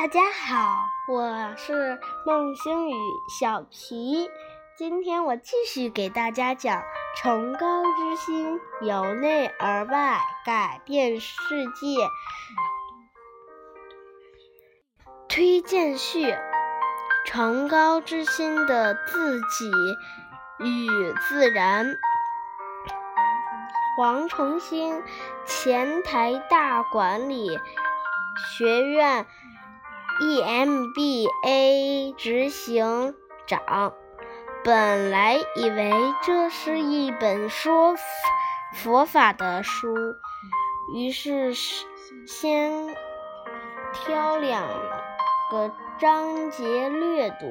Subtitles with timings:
[0.00, 2.94] 大家好，我是孟星宇
[3.38, 4.30] 小皮。
[4.74, 6.82] 今天我继续给大家讲
[7.20, 11.98] “崇高之心，由内而外改变世界”。
[15.28, 16.34] 推荐序：
[17.26, 19.70] 崇高之心的自己
[20.60, 21.94] 与自然。
[23.98, 25.02] 黄崇兴，
[25.44, 27.60] 前台大管理
[28.56, 29.26] 学院。
[30.20, 33.14] EMBA 执行
[33.46, 33.94] 长
[34.62, 35.90] 本来以为
[36.22, 37.94] 这是一本说
[38.74, 39.88] 佛法的书，
[40.94, 41.54] 于是
[42.26, 42.94] 先
[43.94, 44.68] 挑两
[45.50, 47.50] 个章节略读。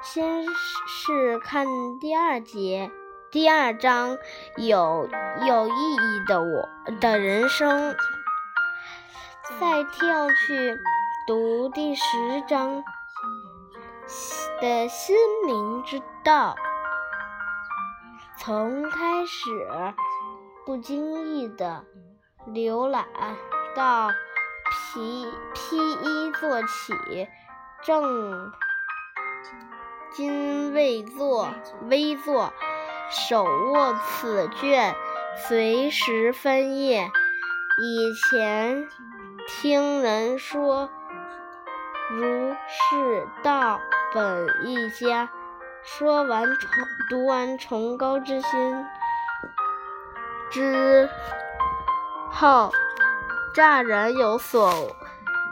[0.00, 0.46] 先
[0.88, 1.66] 是看
[2.00, 2.90] 第二节，
[3.30, 4.16] 第二章
[4.56, 5.06] 有
[5.46, 6.66] 有意义的我
[7.00, 7.94] 的人生，
[9.60, 10.80] 再跳去。
[11.26, 12.82] 读第十章
[14.60, 16.56] 的心灵之道，
[18.38, 19.50] 从开始
[20.64, 21.84] 不经意的
[22.48, 23.06] 浏览
[23.76, 24.08] 到
[24.92, 27.28] 披披衣做起，
[27.82, 28.50] 正
[30.12, 31.48] 襟危坐，
[31.82, 32.52] 危坐，
[33.10, 34.96] 手握此卷，
[35.36, 37.10] 随时翻页。
[37.82, 38.88] 以前
[39.46, 40.90] 听人说。
[42.10, 43.80] 如是道
[44.12, 45.30] 本一家。
[45.82, 46.70] 说完崇
[47.08, 48.84] 读完崇高之心
[50.50, 51.08] 之
[52.30, 52.70] 后，
[53.54, 54.70] 乍然有所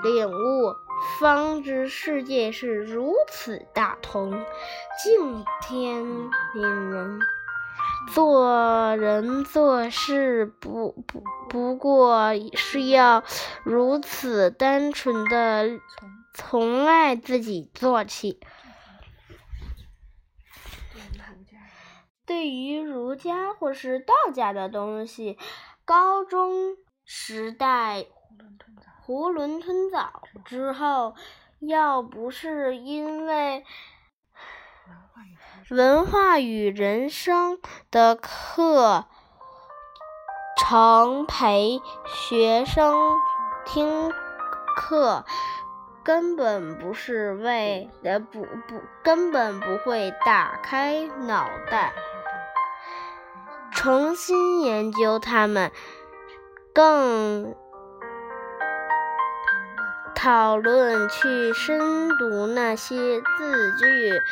[0.02, 0.76] 领悟，
[1.18, 4.32] 方知世界是如此大同，
[5.02, 6.04] 敬天
[6.54, 7.18] 悯人，
[8.12, 13.24] 做人做事不不不过是要
[13.64, 15.70] 如此单纯的。
[16.40, 18.38] 从爱自己做起。
[22.24, 25.36] 对于儒家或是道家的东西，
[25.84, 28.06] 高中时代
[29.04, 31.16] 囫囵吞枣之后，
[31.58, 33.64] 要不是因为
[35.70, 37.58] 文化与人生
[37.90, 39.08] 的课
[40.56, 43.16] 程陪学生
[43.66, 44.12] 听
[44.76, 45.24] 课。
[46.08, 51.92] 根本不是为呃不不根本不会打开脑袋
[53.74, 55.70] 重新研究它们，
[56.72, 57.54] 更
[60.14, 64.22] 讨论去深读那些字句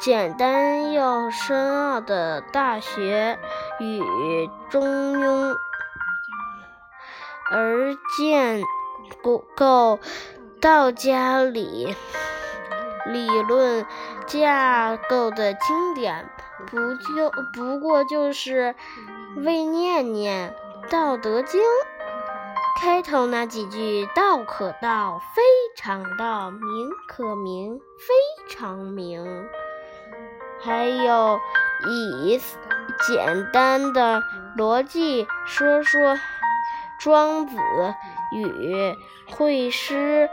[0.00, 3.38] 简单又深奥的《大学》
[3.82, 4.02] 与
[4.68, 5.52] 《中庸》，
[7.50, 8.60] 而见
[9.22, 9.98] 不够。
[10.60, 11.94] 道家理
[13.06, 13.86] 理论
[14.26, 16.28] 架构的经典，
[16.66, 18.74] 不就不过就是
[19.36, 20.54] 为念念
[20.90, 21.60] 《道德经》
[22.80, 25.42] 开头那几句“道可道，非
[25.76, 29.48] 常道；名可名，非常名”，
[30.60, 31.38] 还有
[31.88, 32.40] 以
[33.06, 34.22] 简单的
[34.56, 36.18] 逻辑说说
[36.98, 37.56] 庄子
[38.32, 38.96] 与
[39.34, 40.28] 惠施。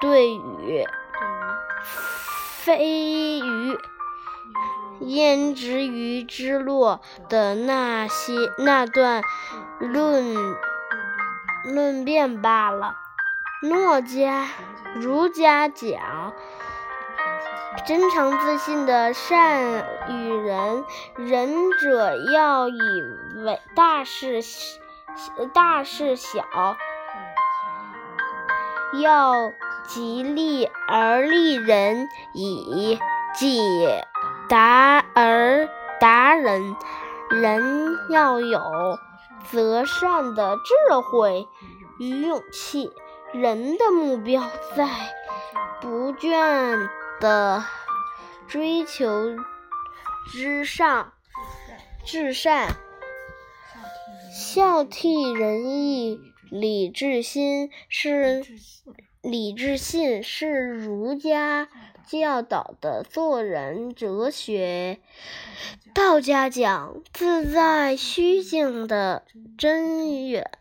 [0.00, 0.86] 对语
[2.52, 3.78] 飞鱼
[5.00, 9.24] 焉知鱼之乐的那些那段
[9.80, 10.36] 论
[11.64, 12.94] 论辩罢了。
[13.60, 14.46] 诺家
[14.94, 16.32] 儒家讲，
[17.84, 20.84] 真诚自信的善与人，
[21.16, 22.78] 仁者要以
[23.44, 24.42] 为大事
[25.52, 26.44] 大事小，
[29.00, 29.52] 要。
[29.86, 32.98] 极利而利人，以
[33.34, 33.58] 己
[34.46, 35.66] 达而
[35.98, 36.76] 达人。
[37.30, 38.98] 人要有
[39.50, 41.48] 择善的智慧
[41.98, 42.92] 与勇气。
[43.32, 44.42] 人的目标
[44.76, 44.86] 在
[45.80, 46.86] 不倦
[47.18, 47.64] 的
[48.46, 49.36] 追求
[50.30, 51.12] 之上，
[52.04, 52.76] 至善，
[54.30, 56.20] 孝悌仁义，
[56.50, 58.44] 礼智信是。
[59.20, 61.68] 礼智信是儒家
[62.06, 65.00] 教导的做人哲学，
[65.92, 69.24] 道家讲自在虚静的
[69.58, 70.52] 真远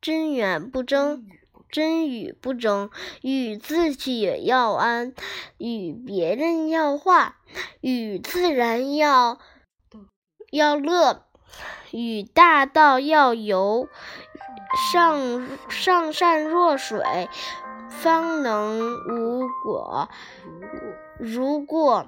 [0.00, 1.26] 真远不争，
[1.68, 2.90] 真与不争，
[3.22, 5.12] 与自己要安，
[5.58, 7.38] 与别人要化，
[7.80, 9.40] 与自然要
[10.52, 11.26] 要乐，
[11.90, 13.88] 与大道要游。
[14.92, 17.30] 上上善若水，
[17.88, 18.78] 方能
[19.08, 20.10] 无果。
[21.18, 22.06] 如过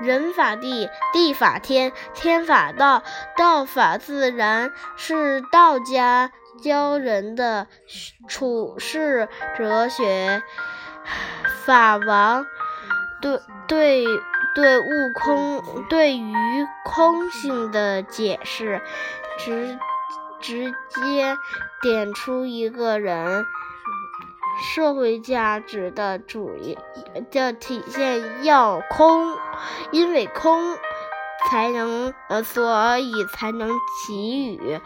[0.00, 3.02] 人法地，地法天，天法道，
[3.36, 7.66] 道法自然，是道家教人的
[8.26, 9.28] 处世
[9.58, 10.42] 哲学。
[11.66, 12.46] 法王
[13.20, 14.04] 对对
[14.56, 16.34] 对悟空对于
[16.82, 18.80] 空性的解释，
[19.36, 19.78] 直
[20.40, 21.36] 直接
[21.82, 23.44] 点出一个人。
[24.74, 26.78] 社会价值的主义
[27.30, 29.36] 的体现要空，
[29.90, 30.78] 因为空
[31.50, 33.68] 才能呃，所以才能
[34.08, 34.80] 给予，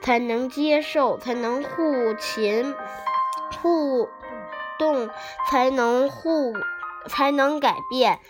[0.00, 2.72] 才能接受，才能互勤
[3.60, 4.08] 互
[4.78, 5.10] 动，
[5.50, 6.52] 才能互
[7.08, 8.20] 才能改变。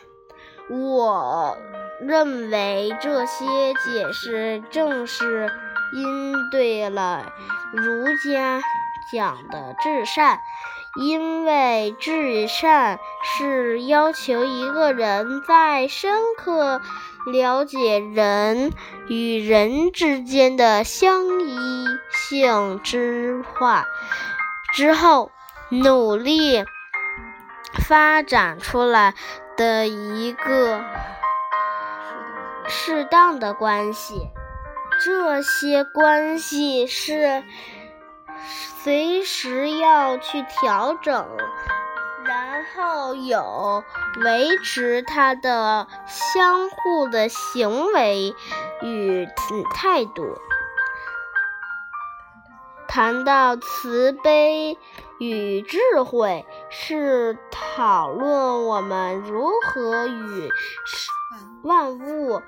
[0.69, 1.57] 我
[2.01, 5.51] 认为这些解释正是
[5.95, 7.33] 应对了
[7.73, 8.61] 儒家
[9.13, 10.41] 讲的至善。
[10.99, 16.81] 因为至善是要求一个人在深刻
[17.31, 18.73] 了解人
[19.07, 23.85] 与人之间的相依性之化
[24.73, 25.31] 之后，
[25.69, 26.65] 努力
[27.75, 29.15] 发展出来
[29.57, 30.85] 的一个
[32.69, 34.29] 适当的关系。
[35.05, 37.43] 这些关系是。
[38.83, 41.27] 随时要去调整，
[42.25, 43.83] 然后有
[44.23, 48.33] 维持它的相互的行为
[48.83, 49.29] 与
[49.75, 50.39] 态度。
[52.97, 54.79] 谈到慈悲
[55.19, 60.51] 与智慧，是讨论我们如何与
[61.63, 62.41] 万物。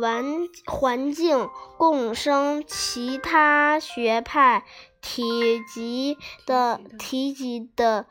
[0.00, 4.64] 环环境共生，其他学派
[5.00, 8.06] 提及的提及的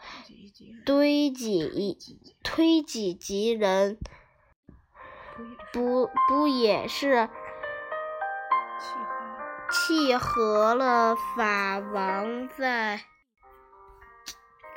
[0.85, 1.97] 堆积
[2.43, 3.97] 推己及人，
[5.71, 7.29] 不不也是
[9.71, 13.01] 契合了法王在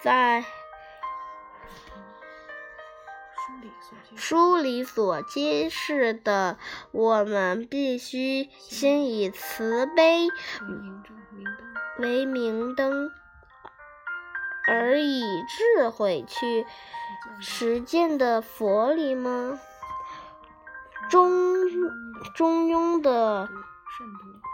[0.00, 0.44] 在。
[4.16, 6.56] 书里所揭示的，
[6.92, 10.28] 我们必须先以慈悲
[11.98, 13.10] 为明灯，
[14.68, 16.64] 而以智慧去
[17.40, 19.58] 实践的佛理吗？
[21.10, 21.68] 中
[22.34, 23.48] 中庸的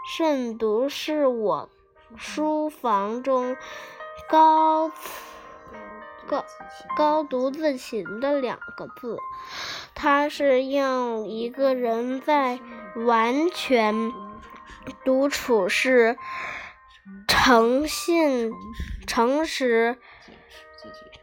[0.05, 1.69] 慎独是我
[2.15, 3.55] 书房中
[4.29, 4.91] 高。
[6.27, 6.45] 高
[6.95, 9.17] 高独自勤的两个字，
[9.95, 12.59] 它是让一个人在
[12.95, 14.13] 完全
[15.03, 16.17] 独处时，
[17.27, 18.53] 诚信、
[19.07, 19.97] 诚实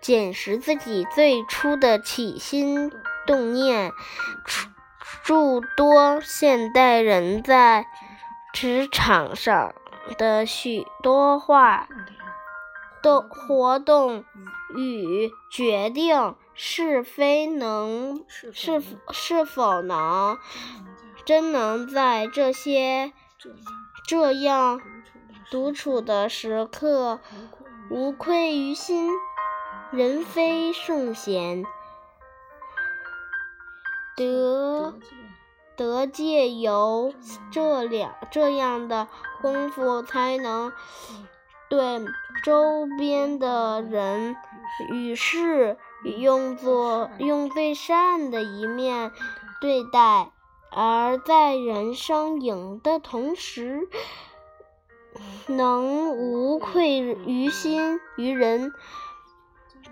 [0.01, 2.91] 检视自己最初的起心
[3.27, 3.93] 动念。
[5.23, 7.87] 诸多现代人在
[8.61, 9.73] 职场上
[10.19, 11.87] 的许多话。
[13.01, 14.25] 动活动
[14.77, 18.83] 与决定是非能是
[19.13, 20.37] 是否能
[21.25, 23.13] 真能在这些
[24.05, 24.81] 这样
[25.53, 27.21] 独处的时刻
[27.89, 29.13] 无愧于心，
[29.93, 31.63] 人非圣贤，
[34.17, 34.93] 得
[35.79, 37.15] 得借由
[37.51, 39.09] 这两这样的
[39.41, 40.73] 功夫才能。
[41.71, 42.01] 对
[42.45, 44.37] 周边的人
[44.91, 49.13] 与事，用作用最善的一面
[49.61, 50.33] 对待，
[50.71, 53.87] 而在人生赢的同时，
[55.47, 58.73] 能无愧于心于人，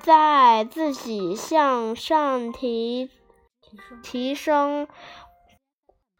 [0.00, 3.10] 在自己向上提
[4.02, 4.88] 提升。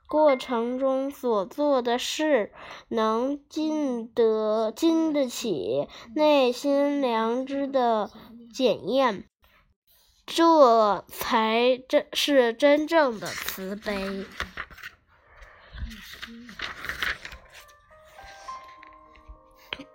[0.09, 2.53] 过程中所做的事，
[2.89, 8.11] 能经得经得起内心良知的
[8.55, 9.25] 检验，
[10.25, 14.25] 这才真是真正的慈悲。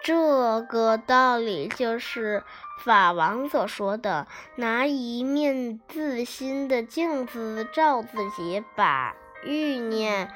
[0.04, 2.44] 这个道理就是
[2.84, 9.16] 法王所说的：拿一面自心的镜子照自己，把。
[9.44, 10.32] 欲念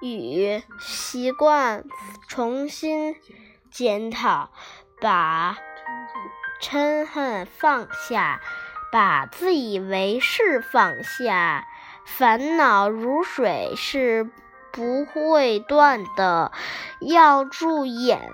[0.00, 1.84] 与习惯
[2.28, 3.16] 重新
[3.70, 4.50] 检讨，
[5.00, 5.56] 把
[6.60, 8.40] 嗔恨放下，
[8.90, 11.66] 把自以为是放下。
[12.04, 14.28] 烦恼如水，是
[14.72, 16.50] 不会断的。
[17.00, 18.30] 要助眼，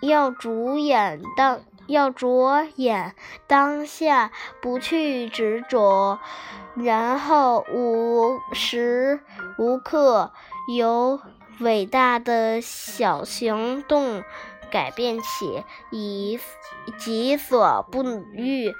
[0.00, 3.16] 要主眼当要着眼
[3.48, 4.30] 当下，
[4.62, 6.20] 不去执着，
[6.76, 9.20] 然后无时
[9.58, 10.32] 无刻
[10.76, 11.20] 由
[11.58, 14.22] 伟大的小行动。
[14.70, 16.38] 改变起，以
[16.98, 18.02] 己所不
[18.34, 18.74] 欲，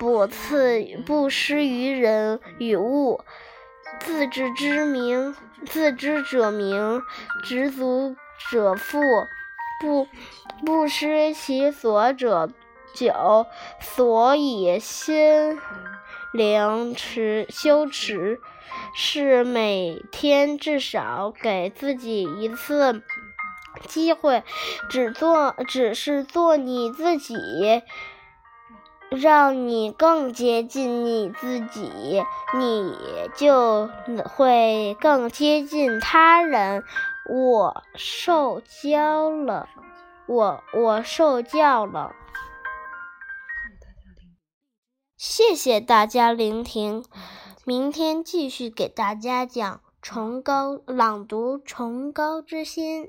[0.00, 3.22] 不赐不施于人与物。
[4.00, 7.02] 自知之明，自知者明，
[7.44, 8.16] 知足
[8.50, 8.98] 者富。
[9.82, 10.06] 不
[10.64, 12.48] 不失其所者
[12.94, 13.46] 久，
[13.80, 15.58] 所以心
[16.32, 18.40] 灵持修持
[18.94, 23.02] 是每天至少给自己一次。
[23.88, 24.44] 机会，
[24.88, 27.34] 只做，只是做你自己，
[29.10, 32.22] 让你更接近你自己，
[32.56, 32.94] 你
[33.34, 33.90] 就
[34.24, 36.84] 会更接近他人。
[37.28, 39.68] 我受教了，
[40.26, 42.14] 我我受教了。
[45.16, 47.04] 谢谢大家聆听，
[47.64, 53.06] 明天继续给大家讲《崇高朗读崇高之心》。